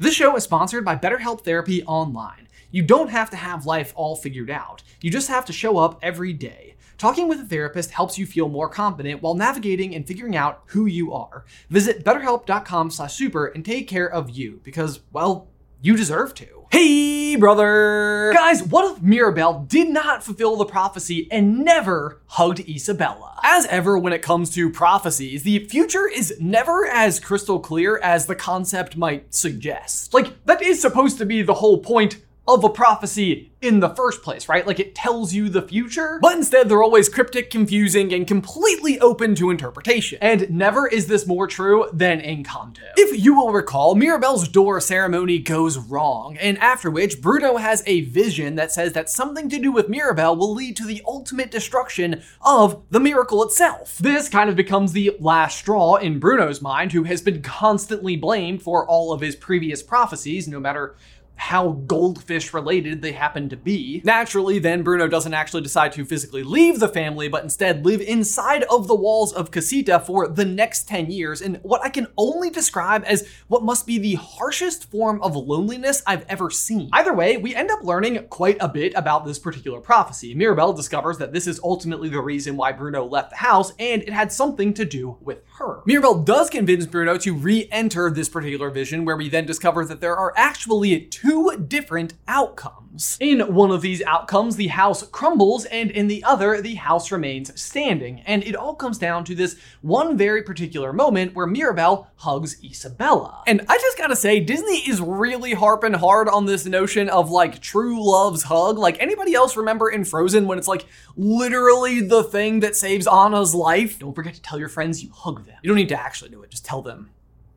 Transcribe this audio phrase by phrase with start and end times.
[0.00, 2.46] This show is sponsored by BetterHelp Therapy Online.
[2.70, 4.80] You don't have to have life all figured out.
[5.00, 6.76] You just have to show up every day.
[6.98, 10.86] Talking with a therapist helps you feel more confident while navigating and figuring out who
[10.86, 11.44] you are.
[11.68, 15.48] Visit betterhelp.com/super and take care of you because well,
[15.80, 16.46] you deserve to.
[16.70, 18.32] Hey, brother!
[18.34, 23.38] Guys, what if Mirabel did not fulfill the prophecy and never hugged Isabela?
[23.42, 28.26] As ever, when it comes to prophecies, the future is never as crystal clear as
[28.26, 30.12] the concept might suggest.
[30.12, 34.22] Like, that is supposed to be the whole point of a prophecy in the first
[34.22, 34.66] place, right?
[34.66, 39.34] Like it tells you the future, but instead they're always cryptic, confusing, and completely open
[39.34, 40.18] to interpretation.
[40.20, 42.82] And never is this more true than Encanto.
[42.96, 48.02] If you will recall, Mirabel's door ceremony goes wrong, and after which Bruno has a
[48.02, 52.22] vision that says that something to do with Mirabel will lead to the ultimate destruction
[52.40, 53.98] of the miracle itself.
[53.98, 58.62] This kind of becomes the last straw in Bruno's mind, who has been constantly blamed
[58.62, 60.94] for all of his previous prophecies, no matter
[61.38, 64.02] how goldfish related they happen to be.
[64.04, 68.64] Naturally, then Bruno doesn't actually decide to physically leave the family, but instead live inside
[68.64, 72.50] of the walls of Casita for the next 10 years in what I can only
[72.50, 76.90] describe as what must be the harshest form of loneliness I've ever seen.
[76.92, 80.34] Either way, we end up learning quite a bit about this particular prophecy.
[80.34, 84.12] Mirabel discovers that this is ultimately the reason why Bruno left the house, and it
[84.12, 85.82] had something to do with her.
[85.86, 90.16] Mirabel does convince Bruno to re-enter this particular vision, where we then discover that there
[90.16, 93.18] are actually two two different outcomes.
[93.20, 97.60] In one of these outcomes, the house crumbles, and in the other, the house remains
[97.60, 98.20] standing.
[98.20, 103.42] And it all comes down to this one very particular moment where Mirabel hugs Isabela.
[103.46, 107.60] And I just gotta say, Disney is really harping hard on this notion of like
[107.60, 108.78] true love's hug.
[108.78, 113.54] Like, anybody else remember in Frozen when it's like literally the thing that saves Anna's
[113.54, 113.98] life?
[113.98, 115.56] Don't forget to tell your friends you hug them.
[115.62, 117.10] You don't need to actually do it, just tell them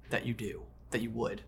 [0.09, 1.43] that you do, that you would.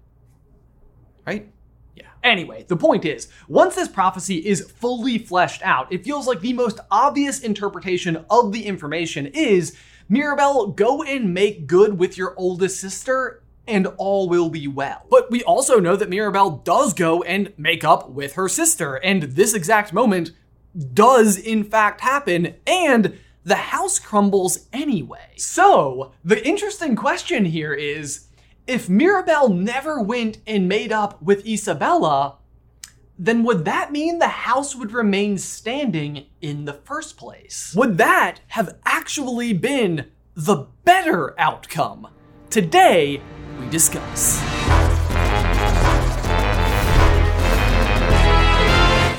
[1.28, 1.52] Right?
[1.96, 2.08] Yeah.
[2.24, 6.54] Anyway, the point is, once this prophecy is fully fleshed out, it feels like the
[6.54, 9.76] most obvious interpretation of the information is
[10.10, 15.06] Mirabel, go and make good with your oldest sister and all will be well.
[15.10, 19.24] But we also know that Mirabel does go and make up with her sister, and
[19.24, 20.32] this exact moment
[20.94, 25.34] does in fact happen, and the house crumbles anyway.
[25.38, 28.28] So, the interesting question here is
[28.66, 32.38] if Mirabel never went and made up with Isabela,
[33.20, 37.74] then would that mean the house would remain standing in the first place?
[37.76, 42.08] Would that have actually been the better outcome?
[42.50, 43.22] Today,
[43.60, 44.42] we discuss.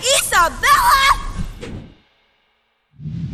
[0.00, 1.20] Isabela!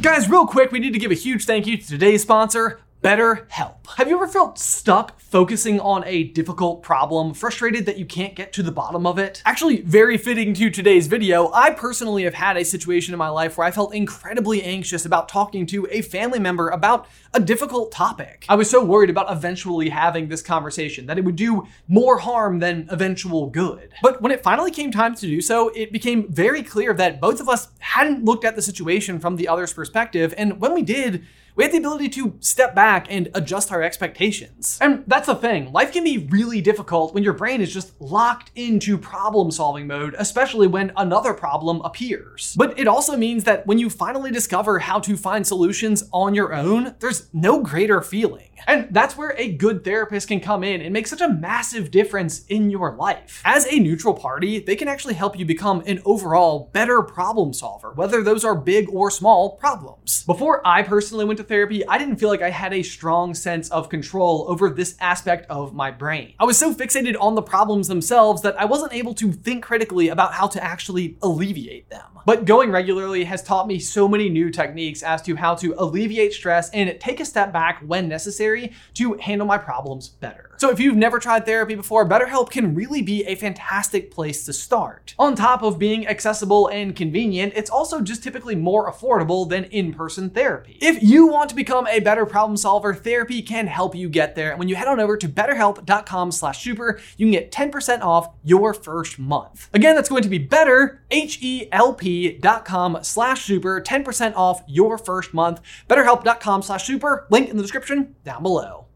[0.03, 3.87] Guys, real quick, we need to give a huge thank you to today's sponsor, BetterHelp.
[3.97, 8.53] Have you ever felt stuck focusing on a difficult problem, frustrated that you can't get
[8.53, 9.43] to the bottom of it?
[9.47, 13.57] Actually, very fitting to today's video, I personally have had a situation in my life
[13.57, 18.45] where I felt incredibly anxious about talking to a family member about a difficult topic.
[18.49, 22.59] I was so worried about eventually having this conversation that it would do more harm
[22.59, 23.93] than eventual good.
[24.03, 27.41] But when it finally came time to do so, it became very clear that both
[27.41, 31.25] of us hadn't looked at the situation from the other's perspective, and when we did,
[31.57, 34.79] we had the ability to step back and adjust our expectations.
[34.81, 38.51] And that's the thing, life can be really difficult when your brain is just locked
[38.55, 42.55] into problem solving mode, especially when another problem appears.
[42.57, 46.55] But it also means that when you finally discover how to find solutions on your
[46.55, 48.50] own, there's no greater feeling.
[48.67, 52.45] And that's where a good therapist can come in and make such a massive difference
[52.47, 53.43] in your life.
[53.45, 57.93] As a neutral party, they can actually help you become an overall better problem solver,
[57.93, 60.25] whether those are big or small problems.
[60.25, 63.71] Before I personally went to therapy, I didn't feel like I had a strong sense
[63.71, 66.35] of control over this aspect of my brain.
[66.39, 70.09] I was so fixated on the problems themselves that I wasn't able to think critically
[70.09, 72.07] about how to actually alleviate them.
[72.27, 76.35] But going regularly has taught me so many new techniques as to how to alleviate
[76.35, 78.50] stress and take a step back when necessary
[78.95, 80.50] to handle my problems better.
[80.61, 84.53] So if you've never tried therapy before, BetterHelp can really be a fantastic place to
[84.53, 85.15] start.
[85.19, 90.29] On top of being accessible and convenient, it's also just typically more affordable than in-person
[90.29, 90.77] therapy.
[90.83, 94.51] If you want to become a better problem solver, therapy can help you get there.
[94.51, 98.29] And when you head on over to betterhelp.com slash super, you can get 10% off
[98.45, 99.71] your first month.
[99.73, 105.33] Again, that's going to be better, H-E-L-P dot com slash super, 10% off your first
[105.33, 105.63] month.
[105.89, 108.90] Betterhelp.com slash super, link in the description down below.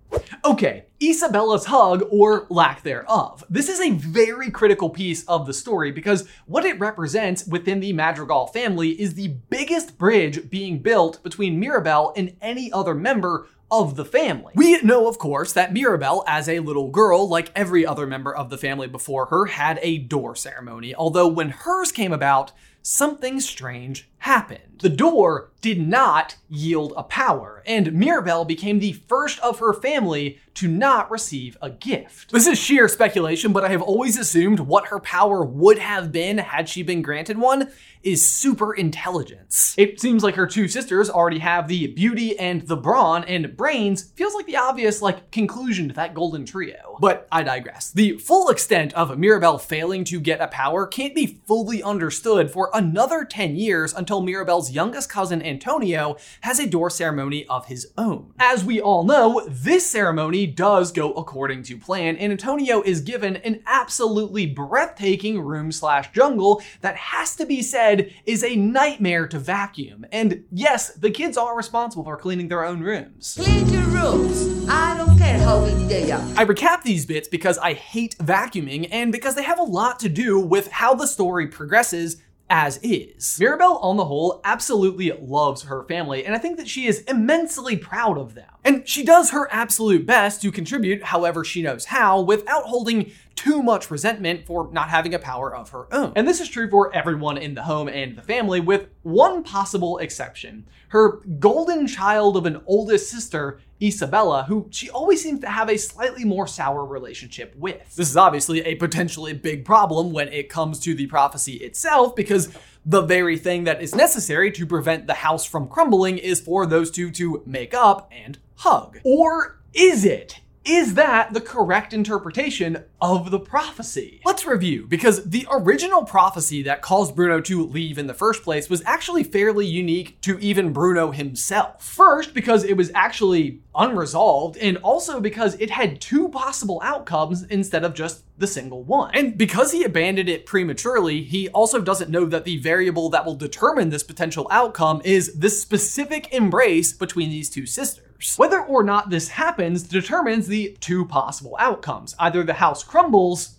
[0.44, 3.44] Okay, Isabela's hug or lack thereof.
[3.48, 7.92] This is a very critical piece of the story because what it represents within the
[7.92, 13.96] Madrigal family is the biggest bridge being built between Mirabel and any other member of
[13.96, 14.52] the family.
[14.54, 18.50] We know, of course, that Mirabel, as a little girl, like every other member of
[18.50, 22.52] the family before her, had a door ceremony, although when hers came about,
[22.82, 24.80] something strange happened.
[24.80, 30.38] The door did not yield a power, and Mirabel became the first of her family
[30.54, 32.32] to not receive a gift.
[32.32, 36.38] This is sheer speculation, but I have always assumed what her power would have been
[36.38, 37.70] had she been granted one
[38.02, 39.74] is super intelligence.
[39.78, 44.10] It seems like her two sisters already have the beauty and the brawn, and brains
[44.14, 46.98] feels like the obvious like conclusion to that golden trio.
[47.00, 47.90] But I digress.
[47.90, 52.70] The full extent of Mirabel failing to get a power can't be fully understood for
[52.74, 58.32] another 10 years until Mirabel's youngest cousin Antonio has a door ceremony of his own.
[58.38, 63.36] As we all know, this ceremony does go according to plan, and Antonio is given
[63.36, 69.38] an absolutely breathtaking room slash jungle that has to be said is a nightmare to
[69.38, 70.06] vacuum.
[70.12, 73.34] And yes, the kids are responsible for cleaning their own rooms.
[73.38, 74.68] Clean your rooms.
[74.68, 76.20] I don't care how big they are.
[76.36, 80.08] I recap these bits because I hate vacuuming and because they have a lot to
[80.08, 83.38] do with how the story progresses as is.
[83.40, 87.76] Mirabel, on the whole, absolutely loves her family, and I think that she is immensely
[87.76, 88.48] proud of them.
[88.64, 93.12] And she does her absolute best to contribute however she knows how without holding
[93.44, 96.12] too much resentment for not having a power of her own.
[96.16, 99.98] And this is true for everyone in the home and the family, with one possible
[99.98, 100.66] exception.
[100.88, 105.76] Her golden child of an oldest sister, Isabela, who she always seems to have a
[105.76, 107.94] slightly more sour relationship with.
[107.94, 112.48] This is obviously a potentially big problem when it comes to the prophecy itself, because
[112.86, 116.90] the very thing that is necessary to prevent the house from crumbling is for those
[116.90, 119.00] two to make up and hug.
[119.04, 120.40] Or is it?
[120.64, 124.22] Is that the correct interpretation of the prophecy?
[124.24, 128.70] Let's review, because the original prophecy that caused Bruno to leave in the first place
[128.70, 131.84] was actually fairly unique to even Bruno himself.
[131.84, 137.84] First, because it was actually unresolved, and also because it had two possible outcomes instead
[137.84, 139.10] of just the single one.
[139.14, 143.36] And because he abandoned it prematurely, he also doesn't know that the variable that will
[143.36, 148.03] determine this potential outcome is the specific embrace between these two sisters.
[148.36, 152.14] Whether or not this happens determines the two possible outcomes.
[152.18, 153.56] Either the house crumbles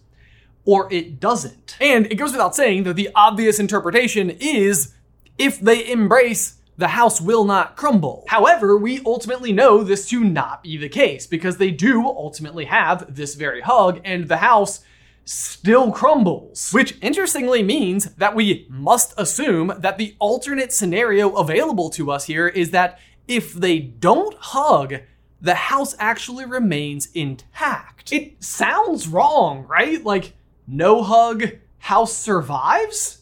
[0.65, 1.77] or it doesn't.
[1.79, 4.94] And it goes without saying that the obvious interpretation is
[5.38, 8.25] if they embrace, the house will not crumble.
[8.27, 13.15] However, we ultimately know this to not be the case because they do ultimately have
[13.15, 14.81] this very hug and the house
[15.23, 16.71] still crumbles.
[16.71, 22.47] Which interestingly means that we must assume that the alternate scenario available to us here
[22.47, 24.95] is that if they don't hug,
[25.42, 28.12] the house actually remains intact.
[28.12, 30.04] It sounds wrong, right?
[30.04, 30.33] Like,
[30.68, 31.45] no hug,
[31.80, 33.22] house survives?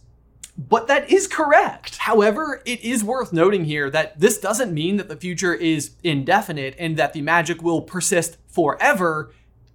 [0.58, 1.98] But that is correct.
[1.98, 6.76] However, it is worth noting here that this doesn't mean that the future is indefinite
[6.78, 9.34] and that the magic will persist forever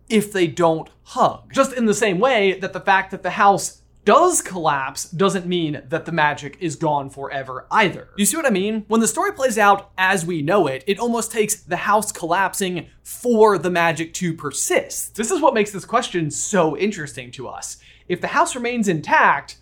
[0.08, 1.52] if they don't hug.
[1.52, 5.82] Just in the same way that the fact that the house does collapse doesn't mean
[5.88, 8.08] that the magic is gone forever either.
[8.16, 8.84] You see what I mean?
[8.88, 12.88] When the story plays out as we know it, it almost takes the house collapsing
[13.02, 15.14] for the magic to persist.
[15.16, 17.76] This is what makes this question so interesting to us.
[18.08, 19.58] If the house remains intact,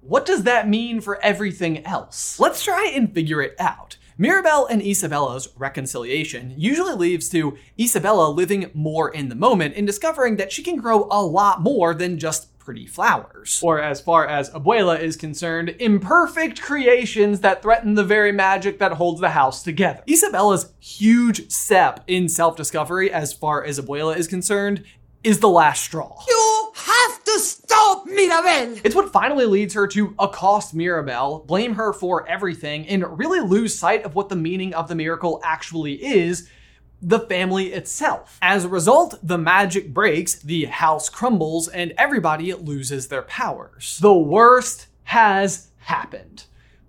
[0.00, 2.40] what does that mean for everything else?
[2.40, 3.96] Let's try and figure it out.
[4.20, 10.34] Mirabel and Isabela's reconciliation usually leads to Isabela living more in the moment and discovering
[10.36, 13.60] that she can grow a lot more than just pretty flowers.
[13.62, 18.92] Or as far as Abuela is concerned, imperfect creations that threaten the very magic that
[18.92, 20.02] holds the house together.
[20.06, 24.84] Isabela's huge step in self-discovery as far as Abuela is concerned
[25.24, 26.14] is the last straw.
[26.28, 28.78] You have to stop, Mirabel!
[28.84, 33.74] It's what finally leads her to accost Mirabel, blame her for everything, and really lose
[33.74, 36.50] sight of what the meaning of the miracle actually is
[37.00, 38.38] the family itself.
[38.42, 43.98] As a result, the magic breaks, the house crumbles, and everybody loses their powers.
[44.00, 46.44] The worst has happened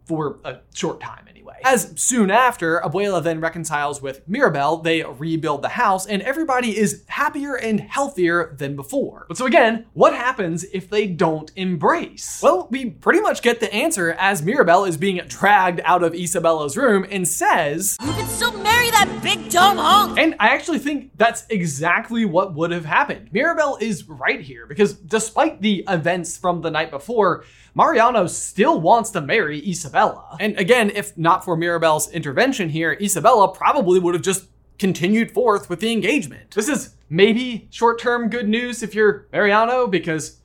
[0.09, 1.53] for a short time anyway.
[1.63, 7.03] As soon after, Abuela then reconciles with Mirabel, they rebuild the house, and everybody is
[7.07, 9.25] happier and healthier than before.
[9.27, 12.39] But so again, what happens if they don't embrace?
[12.41, 16.75] Well, we pretty much get the answer as Mirabel is being dragged out of Isabela's
[16.75, 20.17] room and says, You can still marry that big dumb hunk!
[20.17, 23.29] and I actually think that's exactly what would have happened.
[23.31, 27.43] Mirabel is right here because despite the events from the night before,
[27.75, 29.98] Mariano still wants to marry Isabela.
[30.39, 35.69] And again, if not for Mirabel's intervention here, Isabela probably would have just continued forth
[35.69, 36.51] with the engagement.
[36.51, 40.38] This is maybe short term good news if you're Mariano because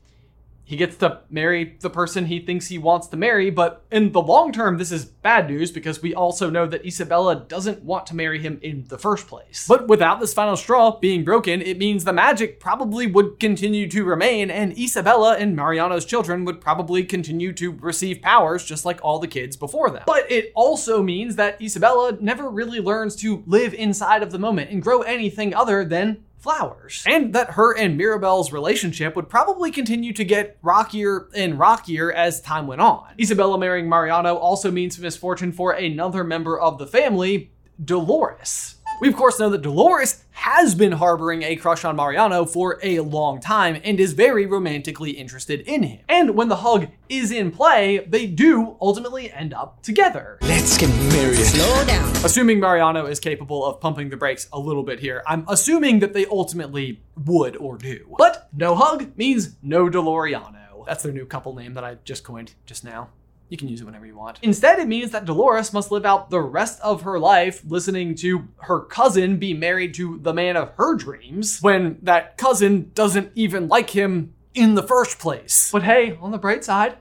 [0.64, 4.22] he gets to marry the person he thinks he wants to marry, but in the
[4.22, 8.16] long term, this is bad news because we also know that Isabela doesn't want to
[8.16, 9.66] marry him in the first place.
[9.68, 14.04] But without this final straw being broken, it means the magic probably would continue to
[14.04, 19.18] remain, and Isabela and Mariano's children would probably continue to receive powers just like all
[19.18, 20.04] the kids before them.
[20.06, 24.70] But it also means that Isabela never really learns to live inside of the moment
[24.70, 27.02] and grow anything other than flowers.
[27.06, 32.42] And that her and Mirabel's relationship would probably continue to get rockier and rockier as
[32.42, 33.06] time went on.
[33.18, 37.50] Isabela marrying Mariano also means misfortune for another member of the family,
[37.82, 38.73] Dolores.
[39.00, 43.00] We of course know that Dolores has been harboring a crush on Mariano for a
[43.00, 46.00] long time and is very romantically interested in him.
[46.08, 50.38] And when the hug is in play, they do ultimately end up together.
[50.42, 51.38] Let's get married.
[51.38, 52.08] Slow down.
[52.24, 56.12] Assuming Mariano is capable of pumping the brakes a little bit here, I'm assuming that
[56.12, 58.14] they ultimately would or do.
[58.16, 60.86] But no hug means no DeLoreano.
[60.86, 63.08] That's their new couple name that I just coined just now.
[63.54, 64.40] You can use it whenever you want.
[64.42, 68.48] Instead, it means that Dolores must live out the rest of her life listening to
[68.62, 73.68] her cousin be married to the man of her dreams when that cousin doesn't even
[73.68, 75.70] like him in the first place.
[75.70, 76.96] But hey, on the bright side,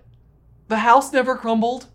[0.68, 1.88] the house never crumbled.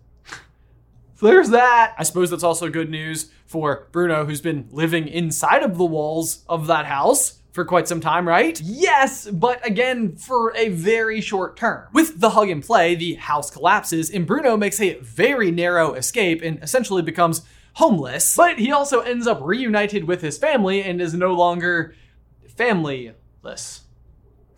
[1.21, 1.95] There's that.
[1.97, 6.43] I suppose that's also good news for Bruno, who's been living inside of the walls
[6.49, 8.59] of that house for quite some time, right?
[8.61, 11.87] Yes, but again, for a very short term.
[11.93, 16.41] With the hug and play, the house collapses, and Bruno makes a very narrow escape
[16.41, 17.41] and essentially becomes
[17.73, 18.35] homeless.
[18.35, 21.95] But he also ends up reunited with his family and is no longer
[22.55, 23.81] familyless.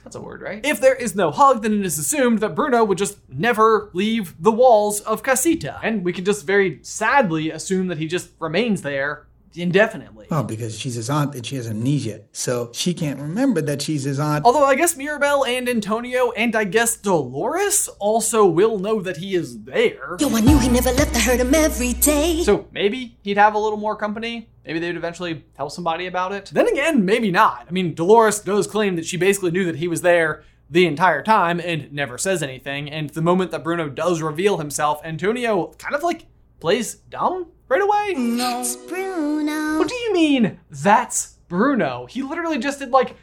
[0.04, 0.66] That's a word, right?
[0.66, 4.34] If there is no hug, then it is assumed that Bruno would just never leave
[4.42, 5.80] the walls of Casita.
[5.84, 10.28] And we can just very sadly assume that he just remains there indefinitely.
[10.30, 12.22] Well, because she's his aunt and she has amnesia.
[12.32, 14.46] So she can't remember that she's his aunt.
[14.46, 19.36] Although I guess Mirabel and Antonio and I guess Dolores also will know that he
[19.36, 20.18] is there.
[20.20, 21.16] Yo, I knew he never left.
[21.16, 22.44] I heard him every day.
[22.44, 24.50] So maybe he'd have a little more company.
[24.66, 26.52] Maybe they'd eventually tell somebody about it.
[26.54, 27.66] Then again, maybe not.
[27.68, 31.22] I mean, Dolores does claim that she basically knew that he was there the entire
[31.22, 32.90] time and never says anything.
[32.90, 36.28] And the moment that Bruno does reveal himself, Antonio kind of like
[36.60, 38.14] plays dumb right away.
[38.22, 38.66] No.
[38.88, 39.80] Bruno.
[39.80, 42.06] What do you mean, that's Bruno?
[42.06, 43.16] He literally just did like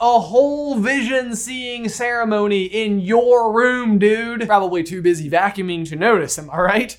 [0.00, 4.46] a whole vision seeing ceremony in your room, dude.
[4.46, 6.98] Probably too busy vacuuming to notice, am I right?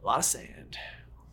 [0.00, 0.78] A lot of sand.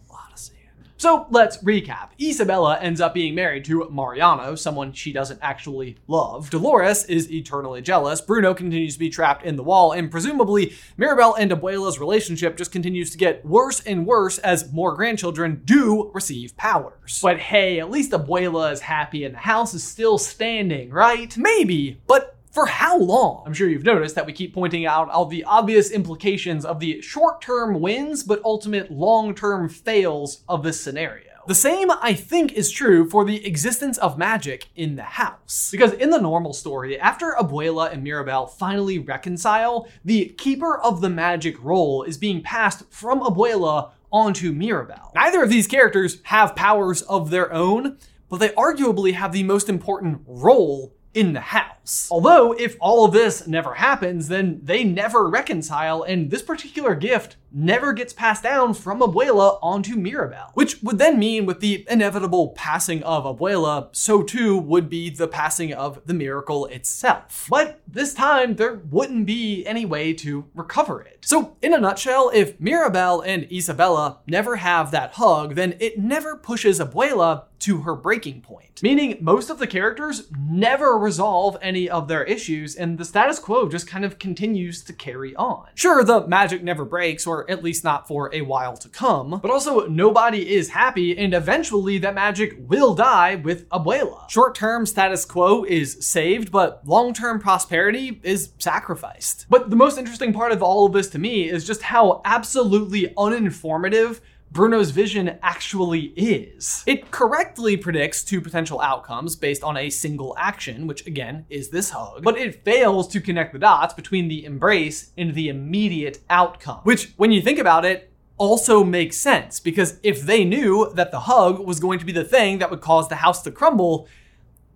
[0.09, 0.84] A lot of sand.
[0.97, 2.09] So let's recap.
[2.19, 6.49] Isabela ends up being married to Mariano, someone she doesn't actually love.
[6.49, 8.21] Dolores is eternally jealous.
[8.21, 12.71] Bruno continues to be trapped in the wall, and presumably Mirabel and Abuela's relationship just
[12.71, 17.19] continues to get worse and worse as more grandchildren do receive powers.
[17.21, 21.35] But hey, at least Abuela is happy and the house is still standing, right?
[21.37, 23.43] Maybe, but for how long?
[23.45, 27.01] I'm sure you've noticed that we keep pointing out all the obvious implications of the
[27.01, 31.31] short term wins but ultimate long term fails of this scenario.
[31.47, 35.69] The same, I think, is true for the existence of magic in the house.
[35.69, 41.09] Because in the normal story, after Abuela and Mirabel finally reconcile, the keeper of the
[41.09, 45.11] magic role is being passed from Abuela onto Mirabel.
[45.13, 47.97] Neither of these characters have powers of their own,
[48.29, 52.07] but they arguably have the most important role in the house.
[52.11, 57.37] Although, if all of this never happens, then they never reconcile, and this particular gift
[57.55, 60.51] never gets passed down from Abuela onto Mirabel.
[60.53, 65.27] Which would then mean, with the inevitable passing of Abuela, so too would be the
[65.27, 67.47] passing of the miracle itself.
[67.49, 71.19] But this time, there wouldn't be any way to recover it.
[71.25, 76.35] So, in a nutshell, if Mirabel and Isabela never have that hug, then it never
[76.35, 78.83] pushes Abuela to her breaking point.
[78.83, 83.67] Meaning, most of the characters never resolve any of their issues, and the status quo
[83.69, 85.67] just kind of continues to carry on.
[85.73, 89.51] Sure, the magic never breaks, or at least not for a while to come, but
[89.51, 94.29] also nobody is happy, and eventually that magic will die with Abuela.
[94.29, 99.45] Short term status quo is saved, but long term prosperity is sacrificed.
[99.49, 103.13] But the most interesting part of all of this to me is just how absolutely
[103.17, 104.21] uninformative
[104.55, 106.81] Bruno's vision actually is.
[106.87, 111.89] It correctly predicts two potential outcomes based on a single action, which again is this
[111.89, 116.79] hug, but it fails to connect the dots between the embrace and the immediate outcome.
[116.83, 121.21] Which, when you think about it, also makes sense because if they knew that the
[121.21, 124.07] hug was going to be the thing that would cause the house to crumble,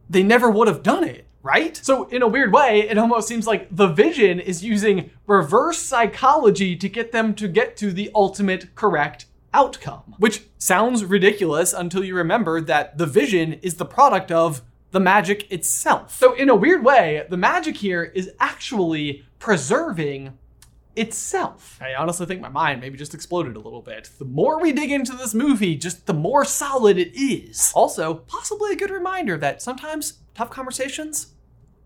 [0.09, 1.25] they never would have done it.
[1.41, 1.77] Right?
[1.77, 6.75] So, in a weird way, it almost seems like the vision is using reverse psychology
[6.75, 10.15] to get them to get to the ultimate correct outcome.
[10.17, 15.51] Which sounds ridiculous until you remember that the vision is the product of the magic
[15.51, 16.17] itself.
[16.17, 20.37] So, in a weird way, the magic here is actually preserving
[20.95, 21.79] itself.
[21.81, 24.09] I honestly think my mind maybe just exploded a little bit.
[24.17, 27.71] The more we dig into this movie, just the more solid it is.
[27.75, 31.33] Also, possibly a good reminder that sometimes tough conversations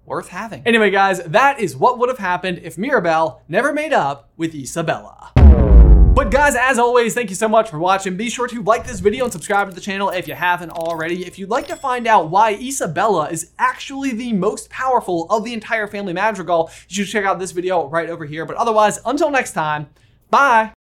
[0.05, 0.63] worth having.
[0.65, 5.43] Anyway, guys, that is what would have happened if Mirabel never made up with Isabela.
[6.15, 8.15] But guys, as always, thank you so much for watching.
[8.15, 11.25] Be sure to like this video and subscribe to the channel if you haven't already.
[11.25, 15.53] If you'd like to find out why Isabela is actually the most powerful of the
[15.53, 18.46] entire family madrigal, you should check out this video right over here.
[18.46, 19.89] But otherwise, until next time,
[20.29, 20.74] bye!